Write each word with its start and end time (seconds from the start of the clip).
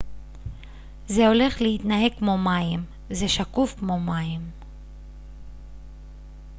זה 1.07 1.27
הולך 1.27 1.61
להתנהג 1.61 2.11
כמו 2.19 2.37
מים 2.37 2.83
זה 3.11 3.27
שקוף 3.27 3.75
כמו 3.79 3.99
מים 3.99 4.41